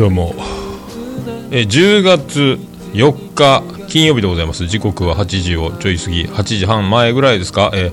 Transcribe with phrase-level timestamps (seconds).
[0.00, 0.34] どうも。
[1.50, 2.58] え10月
[2.94, 4.66] 4日金曜日でございます。
[4.66, 7.92] 時刻は8時をちょい過ぎ8時半前ぐらいですか、え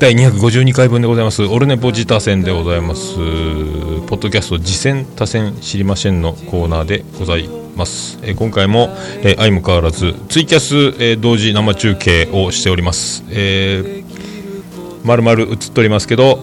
[0.00, 1.44] 第252回分でございます。
[1.44, 3.14] オルネポジタ戦でございます。
[3.14, 13.24] ポッドキャスト次戦多戦知りませんのコーナーでございます、え今回も、え相も変わらずツイキャス、え同時生中継をしております。
[13.30, 16.38] えー、まるまる映っておりますけど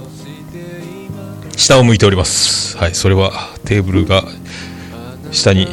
[1.56, 2.76] 下を向いております。
[2.80, 3.32] はいそれは
[3.66, 4.24] テーブルが
[5.36, 5.68] 下に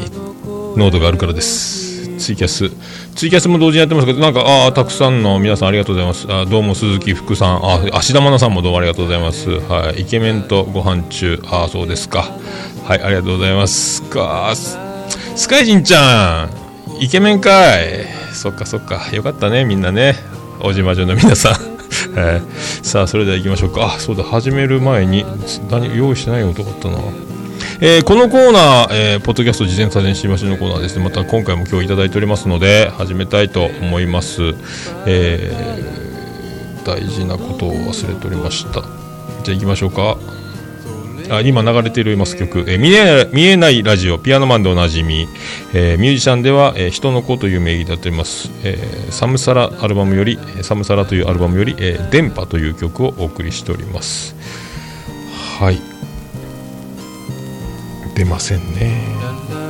[0.77, 2.17] 濃度があるからです。
[2.19, 2.71] ツイキャス。
[3.15, 6.27] ツイキャスも同時にやってますけどなんかああたくさんの皆さんありがとうございます。
[6.31, 7.57] あどうも鈴木福さん。
[7.65, 9.51] あ芦田愛菜さんもどうもありがとうございます。
[9.51, 10.03] はい。
[10.03, 11.41] イケメンとご飯中。
[11.47, 12.23] ああそうですか。
[12.85, 14.03] はいありがとうございます。
[14.03, 16.49] かスカイジンちゃ
[16.99, 17.03] ん。
[17.03, 18.07] イケメンかい。
[18.33, 19.09] そっかそっか。
[19.13, 20.17] よかったねみんなね。
[20.61, 21.53] 大島城の皆さん。
[22.19, 22.43] はい。
[22.85, 23.95] さあそれでは行きましょうか。
[23.97, 24.23] あそうだ。
[24.25, 25.25] 始める前に
[25.71, 27.32] 何用意してないことがあったな。
[27.85, 31.03] えーこのコーナー、えーポッドキャスト事前左前知りましのコーナーですね。
[31.03, 34.55] また今回も今日いただいておりますので始めたいと思います、
[35.05, 38.83] えー大事なことを忘れておりました。
[39.43, 40.17] じゃあ行きましょうか。
[41.31, 45.27] あ今流れています曲、えー見え見えないラジオピアノマンでおなじみ、
[45.75, 54.37] えーミュージシャンでは、えー人の子という名義でやっております、えーサムサラアルバムよりサムサラというアルバムより、えー電波という曲をお送りしております。
[55.59, 55.92] はい。
[58.15, 59.03] 出ませんね。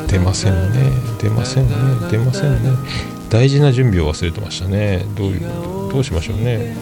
[0.09, 0.91] 出ませんね。
[1.21, 1.75] 出ませんね。
[2.11, 2.71] 出ませんね。
[3.31, 5.07] 大事な準備を忘れてましたね。
[5.17, 5.41] どういう
[5.91, 6.77] どうしましょうね。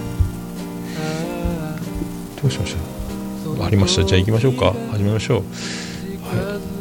[2.42, 2.76] どうしましょ
[3.52, 3.64] う。
[3.64, 4.04] ありました。
[4.04, 4.74] じゃあ行きましょうか。
[4.90, 5.42] 始めましょう。
[6.24, 6.79] はい。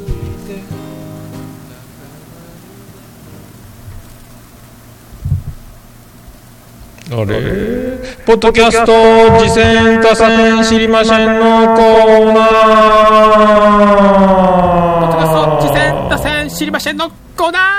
[7.11, 7.97] あれ？
[8.25, 8.91] ポッドキャスト
[9.39, 15.61] 次戦多戦知りませんのコーナー。
[15.61, 17.78] 次戦打線知りませんのコーナー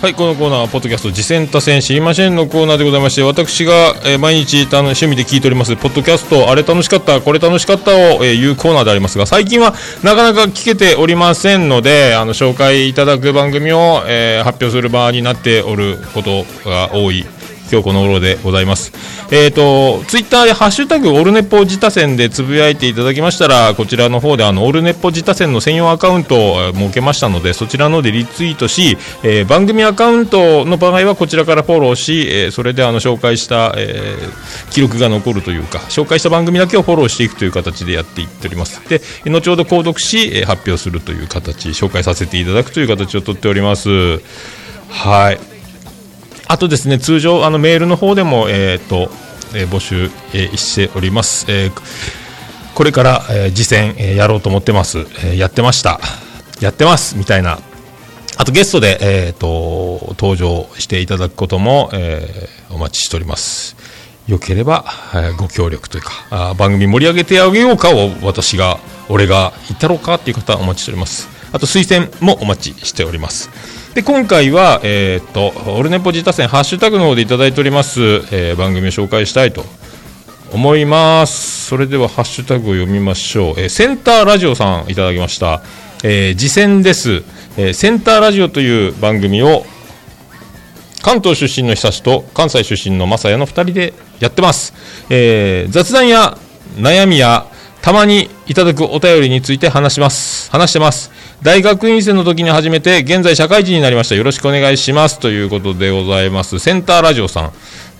[0.00, 17.24] はい、このコーナーは、ポッドキャスト、次戦多戦知りませんのコーナーでございまして、私が、えー毎日あの趣味で聞いております、ポッドキャスト、あれ楽しかった、これ楽しかったを、えー言うコーナーでありますが、最近はなかなか聞けておりませんので、あの紹介いただく番組を、えー発表する場になっておることが多い。
[17.70, 18.92] 今日この頃でございます。
[19.30, 38.80] えっ、と、ツイッターでハッシュタグオルネポ自他戦でつぶやいていただきましたら、こちらの方であのオルネポ自他戦の専用アカウントを設けましたので、そちらのでリツイートし、えー番組アカウントの場合はこちらからフォローし、えーそれであの紹介した、えー記録が残るというか、紹介した番組だけをフォローしていくという形でやっていっております。
[38.88, 44.20] で、後ほど購読し、え発表するという形、紹介させていただくという形をとっております。
[44.88, 45.55] はい。
[46.48, 49.10] あとですね、通常、あのメールの方でも、えーと
[49.54, 51.46] え募集、えしております。
[51.48, 51.70] え
[52.74, 56.00] これから、えー次戦、えやろうと思ってます、えやってました。
[56.60, 57.58] やってますみたいな。
[58.38, 63.76] あとゲストで、えー、と登場していただくことも、えお待ちしております。
[64.26, 64.84] よければ、
[65.14, 68.78] えご協力というかあ番組盛り上げてあげようかを私が
[69.08, 73.50] 俺が言ったろうかっていう方はお待ちしておりますあと推薦もお待ちしております
[73.96, 79.64] で今回は、えーっとオルネポジタ戦ハッシュタグの方でいただいております、えー番組を紹介したいと
[80.52, 81.64] 思います。
[81.68, 85.62] それではハッシュタグを読みましょう、えーセンターラジオさんいただきました、
[86.04, 87.24] えー次戦です、
[87.56, 89.64] えーセンターラジオという番組を
[91.00, 94.74] 関東出身の久志と関西出身の正也の2人でやってます、
[95.08, 96.36] えー雑談や
[96.76, 97.46] 悩みや
[97.86, 100.50] たまにいただくお便りについて話します。
[100.50, 101.12] 話してます。
[101.40, 104.16] 大学院生の時に始めて現在社会人になりました。
[104.16, 106.58] よろしくお願いしますということでございます。
[106.58, 107.52] センターラジオさん、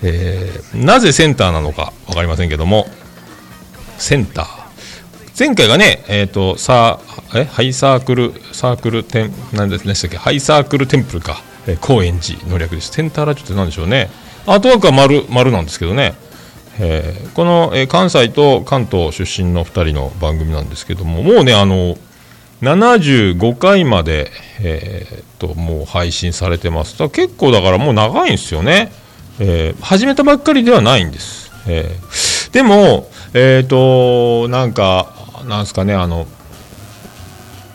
[0.03, 2.89] えーなぜセンターなのか分かりませんけども。
[3.97, 4.49] センター。
[5.39, 6.99] 前回がね、えっ、と、さ
[7.33, 12.91] あ、え、ハイサークル、サークルテン、なんで、したっけ、ハイサークルテンプルか、えー高円寺の略です。
[12.91, 14.11] センターラジオって何でしょうね。
[14.47, 16.15] アートワークは丸、丸なんですけどね。
[16.79, 21.97] えーこの、えー関西と関東出身の2人の番組なんですけども、もうね、あの、
[22.63, 24.31] 75回まで、
[24.61, 26.99] えーっと、もう配信されてます。
[26.99, 28.91] だ結構だからもう長いんですよね。
[29.39, 31.53] えー始めたばっかりではないんです。
[31.67, 35.13] えーでも、えっと、なんか、
[35.47, 36.27] なんですかね、あの、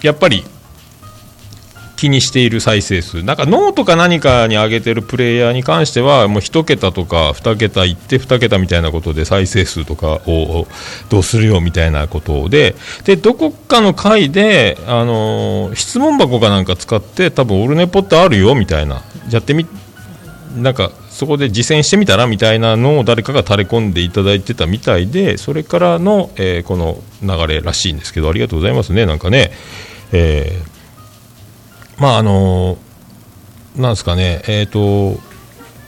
[0.01, 0.43] やっぱり、
[2.01, 3.21] 気にしている再生数。
[3.21, 10.65] なんかノートか何かに上げてるプレイヤーに関してはもう1桁とか2桁いって2桁みたいなことで再生数とかを
[11.09, 12.73] どうするよみたいなことで。
[13.03, 19.03] でどこかの回で、あのー質問箱かなんか使って多分オルネポってあるよみたいな。
[19.29, 19.67] やってみ
[20.57, 29.05] なんかそこで実践してみたらみたいなのを誰かが垂れ込んでいただいてたみたいでそれからの、えーこの流れらしいんですけどありがとうございますね。
[29.05, 29.51] なんかね、
[30.11, 30.80] えー
[32.01, 32.79] まああの
[33.77, 35.19] なんですかねえっ、と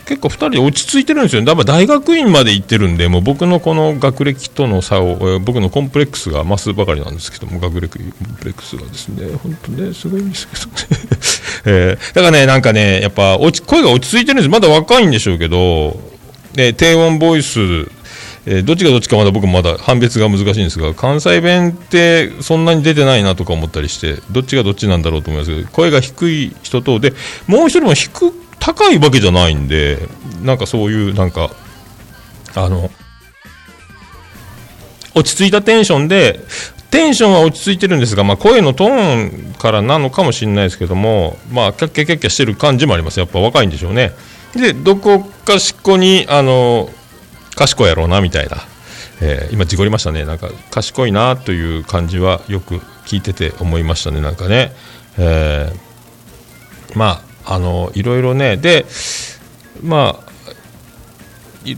[0.06, 10.78] 結構2人落ち着いてるんですよね、だから大学院まで行ってるんで、もう僕のこの学歴との差を、えー僕のコンプレックスが増すばかりなんですけども、学歴コンプレックスがですね、本当ね、すごいんですけどね、
[11.66, 15.98] えーだからね、なんかね、やっぱ落ち声が落ち着いてるんです、まだ若いんでしょうけど、
[16.54, 17.60] で低音ボイス、
[18.46, 27.14] えーどっちがどっちかまだ僕まだ判別が難しいんですが関西弁ってそんなに出てないなとか思ったりしてどっちがどっちなんだろうと思いますけど声が低い人とで
[27.48, 28.10] もう一人も低
[28.60, 29.98] 高いわけじゃないんで
[30.42, 31.52] なんかそういうなんか
[32.56, 32.90] あの
[35.16, 36.40] 落ち着いたテンションで
[36.94, 43.20] テンションは落ち着いてるんですが、まあ、声のトーンからなのかもしれないですけども、まあ、キャッキャキャッキャしてる感じもあります。
[43.20, 44.12] やっぱ若いんでしょうね。
[44.56, 46.90] でどこかしこにあの
[47.56, 48.58] 賢いやろうなみたいな、
[49.22, 50.26] えー今事故りましたね。
[50.26, 54.22] なんか賢いなという感じはよく聞いてて思いましたね。
[54.22, 54.74] なんかね、
[55.18, 58.58] えーまああのいろいろね。
[58.58, 58.86] で
[59.84, 60.34] まあ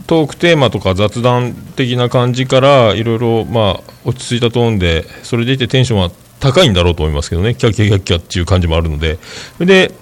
[0.06, 7.54] トークテーマとか雑談的な感じからいろいろまあ落ち着いたトーンでそれでいてテンションは高いんだろうと思いますけどね。
[7.54, 9.18] キャキャキャキャっていう感じもあるので。
[9.58, 9.92] で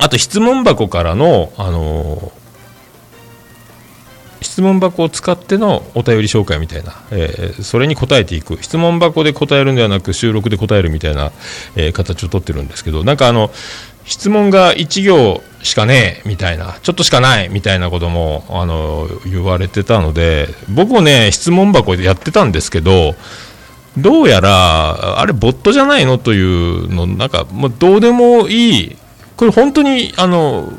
[0.00, 2.43] あと質問箱からのあのー
[4.44, 8.62] 質問箱を使ってのお便り紹介みたいな、えーそれに答えていく。
[8.62, 11.32] 質問箱で答えるんではなく収録で答えるみたいな、
[11.76, 13.50] えー形をとってるんですけどなんかあの
[14.04, 23.14] 質問が1行しかねえみたいなちょっとしかないみたいなこともあの言われてたので僕もね質問箱でやってたんですけど
[23.96, 26.18] どうやらあれボットじゃないの？
[26.18, 28.96] というのなんかもうどうでもいい。
[29.36, 30.70] これ本当にあの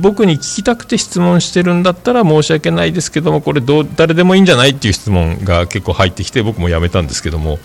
[0.00, 7.58] 僕に聞きたくて質問してるんだったら申し訳ないですけどもこれどう誰でもいいんじゃないっていう質問が結構入ってきて僕もやめたんですけども。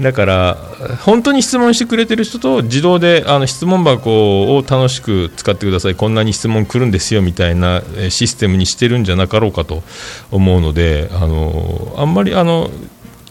[0.00, 0.54] だから
[1.02, 5.94] 本当に質問してくれてる人と自動であの質問箱を楽しく使ってください。
[5.94, 9.82] こんなに質問来るんですよみたいなシステムにしてるんじゃなかろうかと
[10.30, 12.70] 思うのであのあんまりあの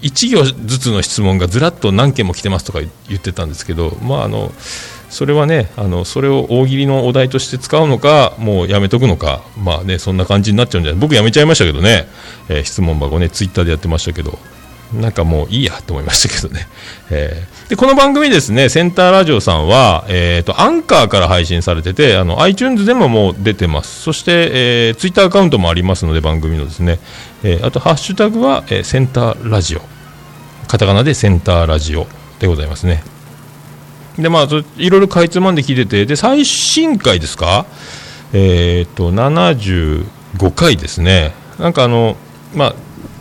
[0.02, 4.52] 1行ずつの質問がずらっと何件も来てますとか言ってたんですけど、まあ、あの
[5.12, 11.02] それはねあのそれを大喜利のお題として使うのかもうやめとくのか、まあね、そんな感じになっちゃうんじゃない。
[11.02, 12.08] 僕やめちゃいましたけどね、
[12.50, 14.40] えー質問箱ねツイッターでやってましたけど
[14.94, 16.68] なんかもういいやと思いましたけどね、
[17.12, 24.02] えーでこの番組ですねセンターラジオさんは、えー、とアンカーから配信されててあの iTunes でももう出てます。
[24.02, 27.00] そして、えー、ツイッターアカウントもありますので番組のですね、
[27.44, 29.82] えーあとハッシュタグは、えーセンターラジオ。
[30.68, 32.08] カタカナでセンターラジオ
[32.40, 33.04] でございますね。
[34.18, 34.48] でまあ
[34.78, 37.66] いろいろかいつまんで聞いててで最新回ですか？
[38.34, 40.06] えっ、と75
[40.54, 41.34] 回ですね。
[41.60, 42.18] なんかあの
[42.56, 42.76] まあ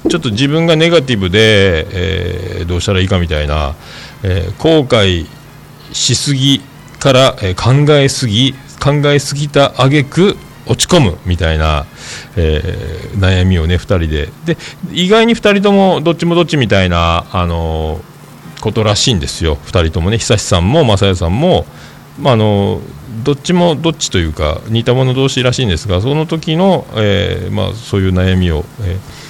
[0.08, 3.74] ちょっと自分がネガティブで、えーどうしたらいいかみたいな、
[4.22, 5.26] えー後悔
[5.92, 6.60] しすぎ
[6.98, 11.86] から、えー考えすぎ考えすぎた挙句落ち込むみたいな、
[12.36, 14.28] えー悩みをね2人で。
[14.44, 14.56] で
[14.92, 18.00] 意外に2人ともどっちもどっちみたいな、あの
[18.60, 19.56] ことらしいんですよ。
[19.66, 20.18] 2人ともね。
[20.18, 21.66] 久志さんも正也さんも、
[22.18, 22.80] まあ、あの
[23.24, 29.20] どっちもどっちというか似た者同士らしいんですがその時の、えーまあ、そういう悩みを、えー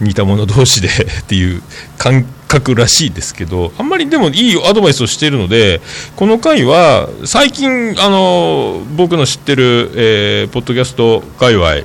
[0.00, 0.88] 似た者同士で
[1.20, 1.62] っていう
[1.98, 5.80] 感覚らしいですけどあんまりでもいいアドバイスをしているので
[6.16, 11.84] この回は最近あの僕の知ってる、えーポッドキャスト界隈え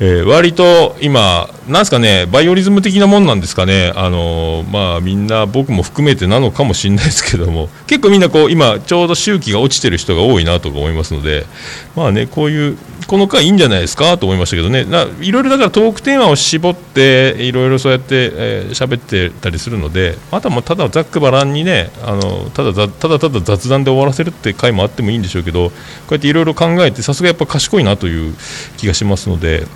[0.00, 11.44] ー割と今、なんすかね、バイオリズム的なもんなんですかね、あのまあ、みんな僕も含めてなのかもしれないですけども、 結構みんなこう今、ちょうど周期が落ちてる人が多いなとか思いますので、
[11.94, 14.86] まあね、こういう、この回いいんじゃないですかと思いましたけどね、
[15.20, 25.74] いろいろだからトークテーマを絞って、いろいろそうやってえー喋、ってたりするので、あとはもうただざっくばらんにね、あのただただただ雑談で終わらせるって回もあってもいいんでしょうけど、こ
[26.10, 28.34] うやっていろいろ考えて、さすがやっぱ賢いなという
[28.78, 29.66] 気がしますので。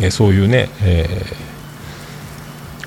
[0.00, 1.52] えそういうね、えー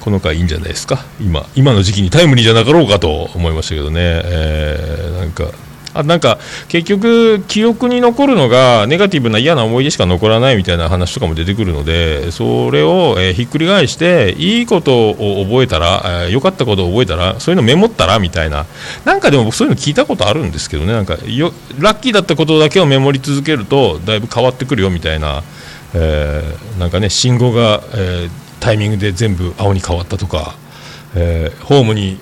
[0.05, 1.03] この回いいんじゃないですか。
[1.19, 5.45] 今今の時期にタイムリーじゃなかろうかと思いましたけどね、えーなんか
[5.95, 18.65] あなんか結局記憶に残るのがネガティブな嫌な思い出しか残らないみたいな話とかも出てくるのでそれを、えひっくり返していいことを覚えたら良、かったことを覚えたらそういうのメモったらみたいな。
[19.05, 20.91] なんかでもそういうの聞いたことあるんですけどね。
[20.91, 25.43] なんかよラッキーだったことだけをメモり続けるとだいぶ変わってくるよみたいな、
[25.95, 30.55] えーなんかね信号が、えータイミングで全部青に変わったとか、
[31.15, 32.19] えーホームに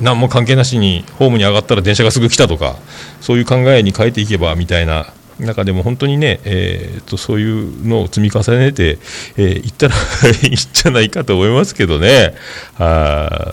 [0.00, 2.76] 何も関係なしにホームに上がったら電車がすぐ来たとか
[3.20, 8.98] そういう考えに変えていけばみたいな中でも本当にね、えーとそういうのを積み重ねて、
[9.36, 9.94] えーったら
[10.42, 12.34] いいんじゃないかと思いますけどね。
[12.78, 13.52] あ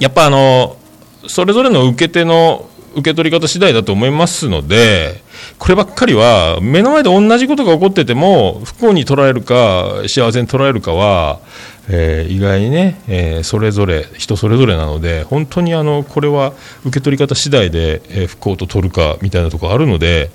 [0.00, 0.76] やっぱあの
[1.28, 5.22] それぞれの受け手の受け取り方次第だと思いますので、
[5.58, 11.40] こればっかりは、目の前で同じことが起こってても、不幸に捉えるか、幸せに捉えるかは、
[11.88, 16.52] えー意外にね、えーそれぞれ、人それぞれなので、本当にあのこれは
[16.84, 20.30] 受け取り方次第で、えー不幸と取るかみたいなところあるので、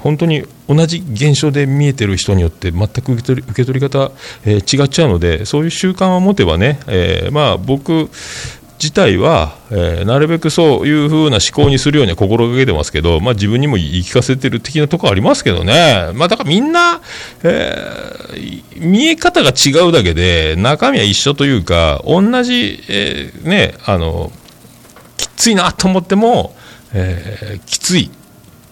[0.00, 4.10] 本当に同じ現象で見えてる人によって、全く受け取り受け取り方、
[4.44, 8.10] えー違っちゃうので、そういう習慣を持てばね、えーまあ、僕、
[8.80, 17.00] 自体は、えーなるべくそういう風な思考にするようには心がけてますけど、まあ、自分にも言い聞かせてる的なところありますけどね、まあ、だからみんな、
[17.42, 24.30] えー見え方が違うだけで、中身は一緒というか、同じ、えーね、あの
[25.16, 26.54] きついなと思っても、
[26.94, 28.10] えきつい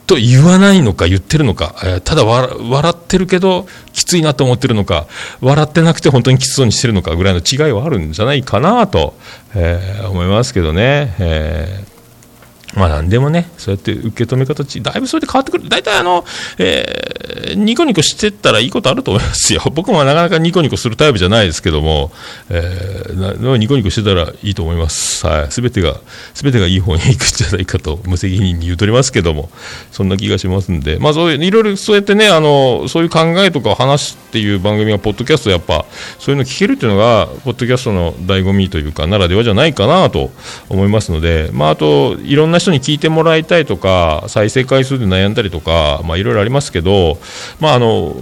[0.07, 3.67] と言わないのか言ってるのか、えーただ笑ってるけど
[4.07, 5.07] ついなと思ってるのか
[5.41, 9.15] 笑ってなくて本当にきつそうにしてるのかぐらいの違いはあるんじゃないかなと、
[9.55, 11.15] えー思いますけどね。
[11.19, 11.96] えー
[12.77, 15.69] まあ何でもね、そうやって受け止め方ち、だいぶそれで変わってくる。
[15.69, 16.25] 大体あの、
[16.59, 17.17] えー
[17.57, 19.63] ニコニコしてったらいいことあると思いますよ。
[19.73, 22.13] 僕もなかなかニコニコするタイプじゃないですけども、
[22.51, 25.27] えーなニコニコしてたらいいと思います。
[25.27, 25.47] はい。
[25.51, 25.97] すべてが、
[26.35, 29.49] すべてがいい方に行くんじゃないかと、無責任に言うとりますけども、
[29.91, 35.87] そんな気がしますんで、まあそういう、いろいろそうやってね、あの、そういう考えとかを話すっていう番組が、ポッドキャストやっぱ、
[36.19, 40.31] そういうの聞けるっていうのが、ポッドキャストの醍醐味というか、ならではじゃないかなと
[40.69, 47.19] 思いますので、まああと、いろんな人人に聞いてもらいたいとか、再生回数で悩んだりとか、まあいろいろありますけど、
[47.61, 48.15] まああの、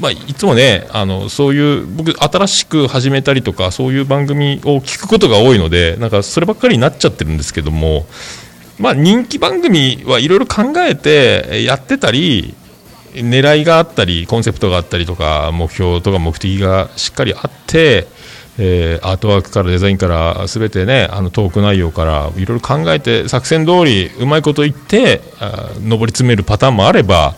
[0.00, 8.04] まあ、いつもねあのそういう僕新しく始めたりとかそういう番組を聞くことが多いのでなんかそればっかりになっちゃってるんですけども、
[8.78, 12.54] まあ、人気番組はいろいろ考えてやってたり
[13.14, 18.06] 狙いがあったりコンセプトがあったりとか目標とか目的がしっかりあって、
[18.58, 27.34] えーアートワークからデザインからすべてねあのトーク内容からいろいろ考えて作戦通りうまいこと言ってあ上り詰めるパターンもあれば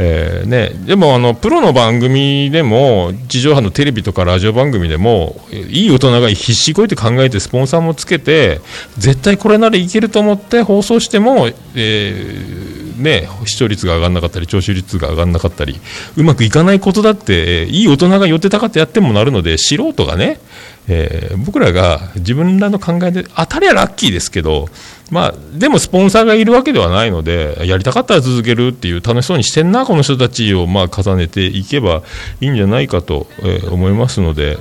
[0.00, 8.60] えーね、でもあのプロの番組でも地上波のテレビとかラジオ番組でもいい大人が必死こいて考えてスポンサーもつけて
[8.96, 15.80] 絶対これならいけると思って放送しても、えーね、視聴率が上がらなかったり聴取率が上がらなかったり
[16.16, 20.40] うまくいかないことだって、いい大人が寄ってたかってやってもなるので素人がね、
[20.88, 24.68] えー僕らが自分らの考えで当たりはラッキーですけど、
[25.10, 32.02] まあ、でもスポンサーがいるわけではないのでやりたかったら続けるっていう楽しそうにしてんなこの人たちをまあ重ねていけば
[32.40, 34.58] いいんじゃないかと、えー思いますので、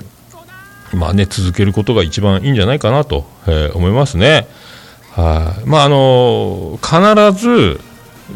[0.94, 4.48] まあね、続けることが一番いいんじゃないかなと、えー思いますね。
[5.12, 7.80] はいまああの必ず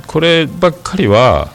[0.07, 1.49] こればっかりは、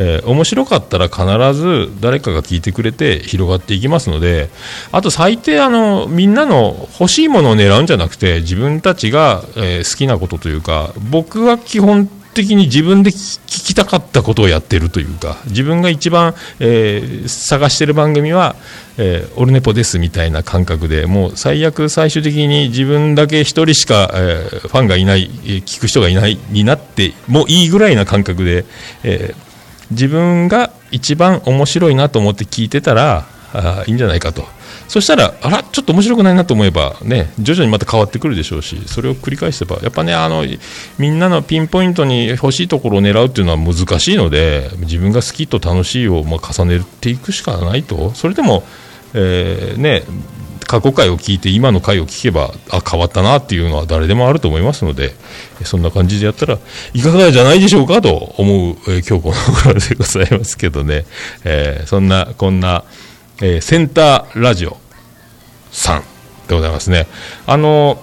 [0.00, 1.24] えー面白かったら必
[1.54, 4.48] ず誰かが聞いてくれて広がっていきますので
[4.92, 18.54] あと最低あのみんなの欲しいものを狙うんじゃなくて自分たちが、えー好きなことというか僕は基本的に自分で聞きたかったことをやってるというか自分が一番、えー探してる番組は、
[18.98, 28.64] えーオルネポですみたいな感覚でもう最悪最終的に自分だけ一人しか、えーファンがいない、え聞く人がいないになってもいいぐらいな感覚で、
[29.02, 29.47] えー
[29.90, 34.44] 自分が一番面白いなと思って聞いてたらあいいんじゃないかと。
[34.88, 40.44] そしたらあらちょっと面白くないなと思えばね徐々にまた変わってくるでしょうしそれを繰り返せばやっぱねあの
[40.98, 48.12] みんなのピンポイントに欲しいところを狙うっていうのは難しいので自分が好きと楽しいをま重ねていくしかないと。
[48.14, 48.64] それでも、
[49.12, 50.04] えーね
[50.68, 55.14] 過去回を聞いて今の回を聞けばあ変わったなっていうのは誰でもあると思いますので
[55.64, 56.58] そんな感じでやったら
[56.92, 61.06] いかがじゃないでしょうかと思う、えー今日この頃でございますけどね、
[61.44, 62.84] えーそんなこんな、
[63.40, 64.76] えーセンターラジオ
[65.72, 66.02] さん
[66.48, 67.06] でございますね。
[67.46, 67.98] あの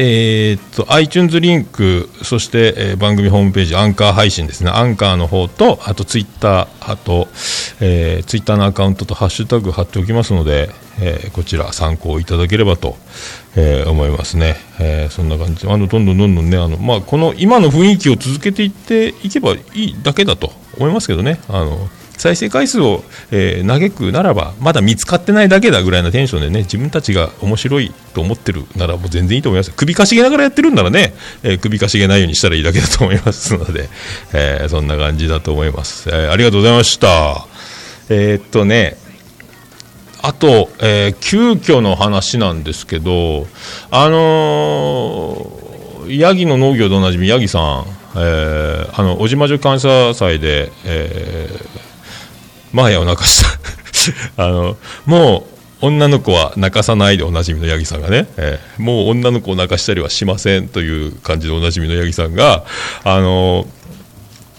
[0.00, 4.70] えーっと iTunes リンクそして、えー番組ホームページアンカー配信ですね。
[4.70, 7.26] アンカーの方とあとツイッターあと、
[7.80, 12.96] えー、ツイッターのアカウントとハッシュタグ貼っておきますので、えーこちら参考いただければと、
[13.56, 15.66] え思いますね、えそんな感じ。
[15.66, 21.40] であのどんどんどんどんねあの、まあ、この今の雰囲気を続けていっていけばいいだけだと思いますけどね。
[21.48, 21.88] あの
[22.18, 29.70] 再生回数を、えー嘆くならばまだ見つかってないだけだぐらいのテンションでね自分たちが面白いと思ってるならもう全然いいと思います。
[29.72, 33.88] 首かしげながらやってるんならね、えー首かしげないようにしたらいいだけだと思いますので、
[34.32, 37.46] えーそんな感じだと思います、えーありがとうございました。
[38.10, 38.96] えーっとね
[40.20, 43.46] あと、えー急遽の話なんですけど、
[43.90, 47.84] あのー、ヤギの農業でおなじみ、ヤギさん、
[48.16, 51.87] えーあの、小島女感謝祭で、えー
[52.78, 53.58] マーヤを泣かした。
[54.44, 62.64] あの、もう、女の子は泣かさないでおなじみのヤギさんがね、えーもう女の子を泣かしたりはしませんという感じでおなじみのヤギさんが、
[63.04, 63.66] あの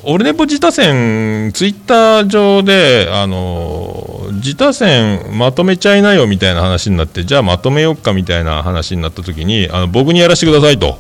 [0.04, 11.00] オルネポ自他戦、ツイッター上で、あの自他戦まとめちゃいなよみたいな話になって、じゃあまとめようかみたいな話になった時に、あの僕にやらせてくださいと、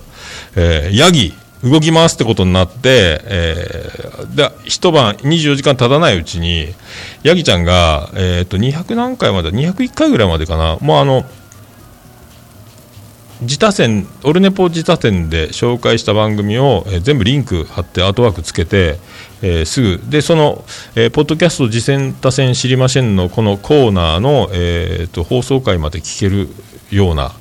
[0.57, 1.33] えーヤギ、
[1.63, 6.67] 動きますってことになって、えーで一晩24時間経たないうちに、
[7.23, 11.25] ヤギちゃんが、えー、と200何回まで、201回ぐらいまでかな、もうあの、
[13.41, 18.97] 自他戦オルネポ自他戦で紹介した番組を、えー全部リンク貼ってアートワークつけて、
[19.41, 20.01] えーすぐ。
[20.09, 20.63] でその、
[20.95, 26.49] えーポッドキャスト自戦他戦知りませんのこのコーナーの、えーと放送回まで聞ける
[26.91, 27.31] ような、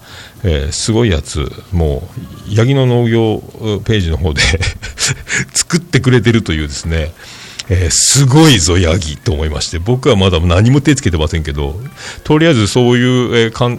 [0.45, 2.09] えーすごいやつも
[2.51, 3.43] う八木の農業
[3.85, 4.41] ページの方で
[5.53, 7.13] 作ってくれてるというですね
[7.71, 11.79] えーすごいぞ、ヤギと思いまして、僕はまだ何も手つけてませんけど、
[12.25, 13.79] とりあえずそういう、えーかん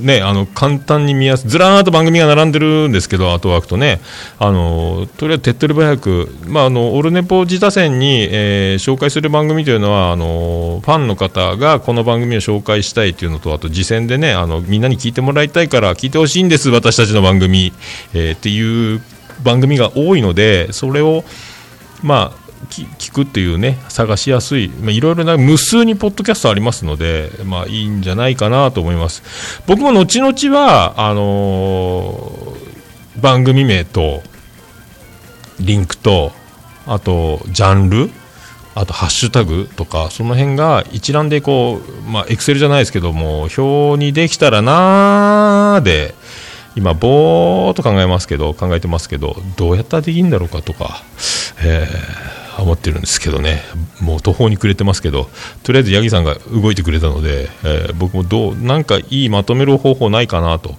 [0.00, 4.00] ね、あの簡単に見やすずらーっと番組が並んでるんですけど、アートワークとね、
[4.38, 17.72] あのとりあえず手っ取り早く、まあ、あのオルネポ自他戦に、えー紹介する番組というのはあの、ファンの方がこの番組を紹介したいというのと、あと次戦でねあの、みんなに聞いてもらいたいから、聞いてほしいんです、私たちの番組、
[18.14, 19.02] えーっていう
[19.42, 21.24] 番組が多いので、それを、
[22.02, 22.39] まあ、
[22.70, 29.22] 聞くっていうね探しやすい、まあ、いろいろな無数にポッドキャストありますので、まあ、いいんじゃないかなと思います。
[29.66, 32.70] 僕も後々はあのー
[33.20, 34.22] 番組名と
[35.60, 36.32] リンクと
[36.86, 38.10] あとジャンル
[38.74, 46.14] あとハッシュタグとかその辺が一覧でこうまあエクセルじゃないですけども表にできたらなーで
[46.76, 51.02] 今ぼーっと考えますけど考えてますけどどうやったらできるんだろうかとか、
[51.62, 53.62] えー思ってるんですけどね。
[54.00, 55.28] もう途方に暮れてますけど
[55.62, 60.74] とりあえず八木さんが動いてくれたので、えー僕もどうなんかいいまとめる方法ないかなと。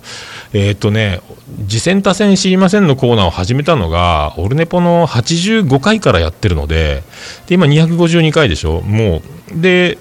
[0.54, 1.22] えーっとね
[1.68, 7.04] 次戦他戦知りませんのコーナーを始めたのがオルネポの85回からやってるので
[7.48, 8.82] で今252回でしょ。
[8.82, 9.22] も
[9.56, 9.98] うで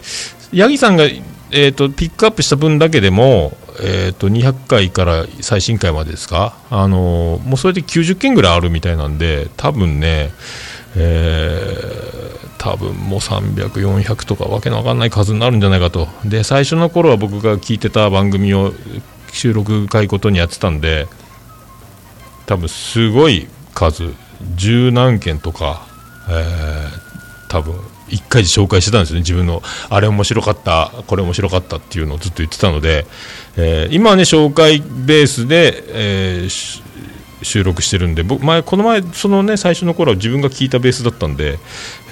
[0.53, 1.05] 八木さんが
[1.53, 3.53] えー、とピックアップした分だけでも、
[3.83, 10.31] えー、と200回から最新回までですか、あのーもうそれで90件ぐらいあるみたいなんで、多分ね、
[10.97, 12.21] えー
[12.63, 18.75] 多分もう300、400とかわけのわかんない数になるんじゃないかと、で最初の頃は僕が聞いてた番組を
[19.33, 21.07] 収録回ごとにやってたんで、
[22.45, 24.13] 多分すごい数、
[24.57, 25.87] 十何件とか、
[26.29, 27.11] えー
[27.49, 27.75] 多分
[28.11, 33.07] 1回で紹介してたんですね、自分のあれ面白かった、これ面白かったっていうのをずっと言ってたので、
[33.57, 36.83] えー今はね、紹介ベースで、えー
[37.43, 41.59] 収録してるんで、僕前この前、そのね最初の頃は自分が聞いたベースだったんで、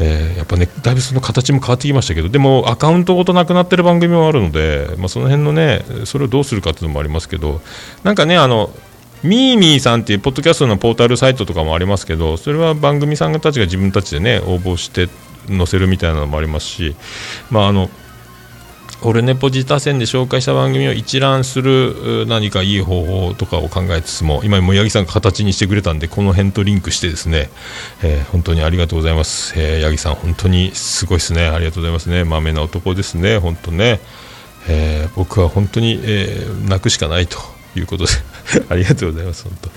[0.00, 7.60] えーやっぱね、だいぶその形も変わってきましたけど、でもアカウントごとなくなってる番組もあるので、まあ、その辺のね、それをどうするかっていうのもありますけど、
[8.04, 8.70] なんかね、あの
[9.22, 15.08] ミーミーさんっていうポッドキャストのポータルサイトとかもありますけど、それは番組さんたちが自分たちでね、応募して
[15.48, 16.94] 載せるみたいなのもありますし、
[17.50, 17.90] まあ、あの、
[19.00, 27.48] オルネポジタ戦で紹介した番組を一覧する何かいい方法とかを考えつつも、今、も八木さんが形にしてくれたんで、この辺とリンクしてですね、
[28.02, 29.54] えー本当にありがとうございます。
[29.56, 31.46] えー八木さん、本当にすごいですね。
[31.46, 32.24] ありがとうございますね。
[32.24, 34.00] まめな男ですね、本当ね。
[34.68, 37.38] えー僕は本当に、え泣くしかないと
[37.76, 38.10] いうことで
[38.68, 39.70] ありがとうございます本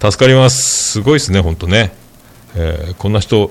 [0.00, 1.92] 当助かりますすごいですね本当ね、
[2.54, 3.50] えこんな人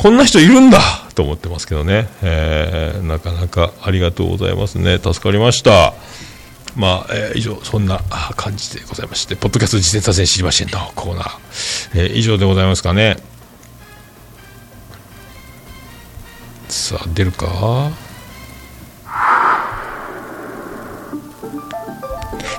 [0.00, 0.78] こんな人いるんだ
[1.14, 4.96] と思ってますけどね、えーなかなかありがとうございますね。
[4.98, 5.92] 助かりました。
[6.74, 8.00] まあ、えー以上、そんな
[8.34, 11.38] 感じでございまして、ポッドキャスト実践させ知りませんのコーナー、
[11.96, 13.18] えー以上でございますかね。
[16.68, 17.90] さあ、出るか？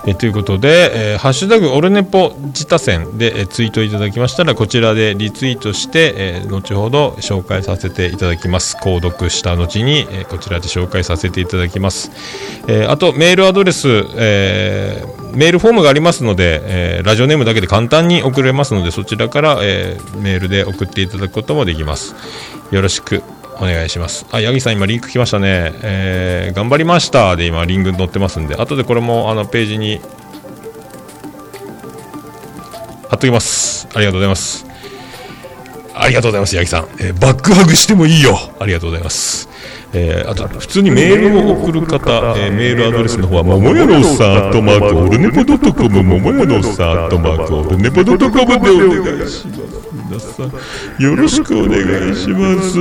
[0.07, 8.77] えということで、えーハッシュタグオルネポ自他戦で、えツイートいただきましたらこちらでリツイートして、えー後ほど紹介させていただきます。
[8.77, 12.11] 購読した後に、えーこちらで紹介させていただきます、
[12.67, 22.15] えあとメールアドレス、えメールフォームがありますので、えーラジオネームだけで簡単に送れますのでそちらから、えメールで送っていただくこともできます。
[22.71, 23.21] よろしく。
[23.62, 24.26] お願いします。
[24.32, 25.71] あ、ヤギさん今リンク来ましたね。
[25.84, 30.02] えー頑張りましたで今リンク載ってますんで、後でこれもあのページに
[33.10, 33.88] 貼っときます。
[33.93, 34.65] ありがとうございます。
[35.93, 36.88] ありがとうございます、ヤギさん。
[37.00, 38.36] えーバックハグしてもいいよ。
[38.60, 39.47] ありがとうございます。
[39.93, 42.00] えーあと、普通にメールを送る方、
[42.38, 49.90] えーメールアドレスの方は、ももやのさん、アットマーク、オルネポドットコム、ももやのさん、アットマーク、オルネポドットコムでお願いします。
[50.12, 50.52] 皆さん、
[51.02, 52.78] よろしくお願いします。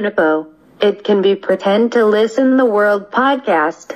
[0.00, 0.46] Orunipo.
[0.80, 3.94] It can be pretend to listen the world podcast.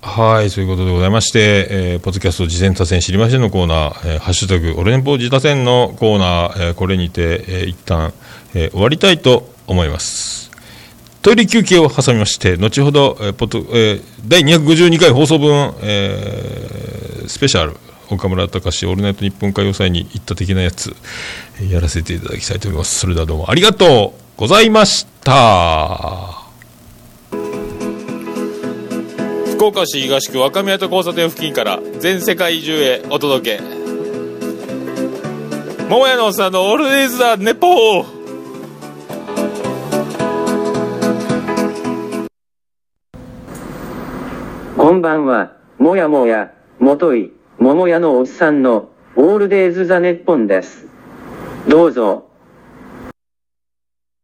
[0.00, 8.14] はい、そういうことでございまして、えーポッドキャスト事前多戦知りませんのコーナー、えーハッシュタグ、オレンポ自他戦のコーナー、えーこれにて、えー一旦、
[8.54, 10.50] えー終わりたいと思います。
[11.20, 17.76] トイレ休憩を挟みまして、後ほど、えーポッドえー第252回放送分、えースペシャル、
[18.10, 20.94] 岡村隆史オールナイト日本歌謡祭に行った的なやつ、
[21.60, 22.98] えーやらせていただきたいと思います。
[22.98, 26.48] それではどうもありがとうございました。
[29.54, 33.78] 福岡市東区若宮と交差点付近から全世界中へお届け
[35.88, 38.18] 桃屋のおっさんのオールデイズ・ザ・ネポー
[44.76, 50.86] こんばんは、もやもや、もとい、桃屋のおっさんの、オールデイズ・ザ・ネッポンです。
[51.66, 52.27] どうぞ、